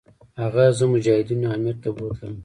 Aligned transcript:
هغه 0.41 0.63
زه 0.77 0.85
مجاهدینو 0.93 1.47
امیر 1.55 1.75
ته 1.83 1.89
بوتلم. 1.95 2.35